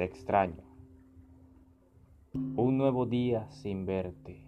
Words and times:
te 0.00 0.06
extraño. 0.06 0.64
Un 2.32 2.78
nuevo 2.78 3.04
día 3.04 3.50
sin 3.50 3.84
verte. 3.84 4.40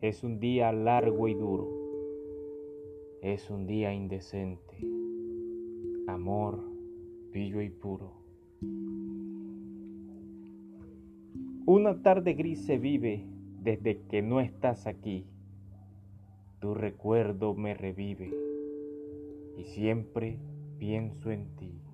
Es 0.00 0.22
un 0.22 0.38
día 0.38 0.70
largo 0.70 1.26
y 1.26 1.34
duro. 1.34 1.68
Es 3.20 3.50
un 3.50 3.66
día 3.66 3.92
indecente. 3.92 4.78
Amor, 6.06 6.60
pillo 7.32 7.60
y 7.62 7.68
puro. 7.68 8.12
Una 11.66 12.00
tarde 12.00 12.34
gris 12.34 12.64
se 12.64 12.78
vive 12.78 13.26
desde 13.60 14.02
que 14.02 14.22
no 14.22 14.38
estás 14.38 14.86
aquí. 14.86 15.26
Tu 16.60 16.74
recuerdo 16.74 17.54
me 17.54 17.74
revive 17.74 18.32
y 19.56 19.64
siempre 19.64 20.38
pienso 20.78 21.32
en 21.32 21.56
ti. 21.56 21.87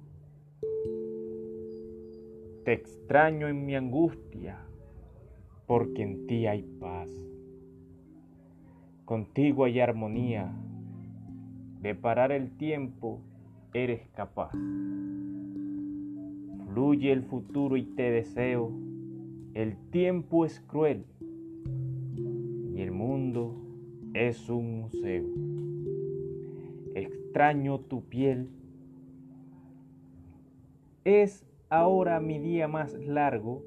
Te 2.65 2.73
extraño 2.73 3.47
en 3.47 3.67
mi 3.67 3.77
angustia, 3.77 4.59
porque 5.67 6.03
en 6.03 6.27
ti 6.27 6.47
hay 6.47 6.63
paz. 6.81 7.11
Contigo 9.05 9.65
hay 9.65 9.81
armonía, 9.81 10.51
de 11.83 11.95
parar 11.95 12.33
el 12.33 12.57
tiempo 12.57 13.21
eres 13.75 14.09
capaz. 14.15 14.53
Fluye 16.69 17.13
el 17.13 17.23
futuro 17.25 17.77
y 17.77 17.83
te 17.83 18.11
deseo, 18.11 18.73
el 19.53 19.77
tiempo 19.91 20.47
es 20.47 20.59
cruel 20.61 21.05
y 22.75 22.81
el 22.81 22.93
mundo 22.93 23.55
es 24.15 24.49
un 24.49 24.81
museo. 24.81 25.27
Extraño 26.95 27.81
tu 27.81 28.05
piel, 28.05 28.49
es 31.05 31.47
ahora 31.75 32.21
mi 32.21 32.39
día 32.39 32.69
más 32.69 32.95
largo 32.95 33.63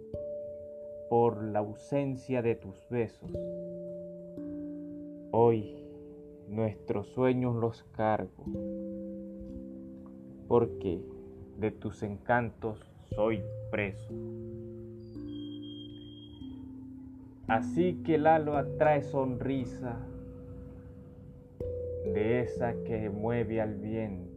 por 1.09 1.43
la 1.43 1.59
ausencia 1.59 2.41
de 2.41 2.55
tus 2.55 2.87
besos. 2.89 3.29
Hoy 5.31 5.75
nuestros 6.47 7.07
sueños 7.07 7.55
los 7.57 7.83
cargo, 7.91 8.45
porque 10.47 11.01
de 11.57 11.71
tus 11.71 12.01
encantos 12.01 12.79
soy 13.13 13.43
preso. 13.71 14.13
Así 17.47 18.01
que 18.05 18.15
el 18.15 18.27
halo 18.27 18.55
atrae 18.55 19.01
sonrisa 19.01 19.97
de 22.05 22.39
esa 22.39 22.73
que 22.85 23.09
mueve 23.09 23.59
al 23.59 23.75
viento. 23.75 24.31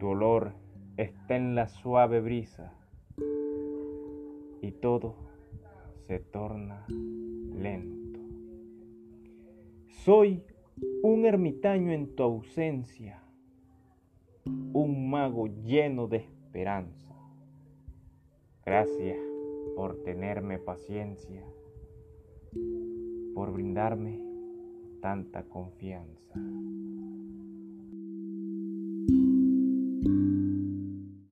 Tu 0.00 0.08
olor 0.08 0.61
está 0.96 1.36
en 1.36 1.54
la 1.54 1.68
suave 1.68 2.20
brisa 2.20 2.72
y 4.60 4.72
todo 4.72 5.14
se 6.06 6.18
torna 6.18 6.86
lento. 6.88 8.20
Soy 10.04 10.42
un 11.02 11.24
ermitaño 11.24 11.92
en 11.92 12.14
tu 12.14 12.22
ausencia, 12.22 13.22
un 14.44 15.10
mago 15.10 15.46
lleno 15.46 16.08
de 16.08 16.18
esperanza. 16.18 17.14
Gracias 18.64 19.18
por 19.76 20.02
tenerme 20.02 20.58
paciencia, 20.58 21.44
por 23.34 23.52
brindarme 23.52 24.20
tanta 25.00 25.44
confianza. 25.44 26.34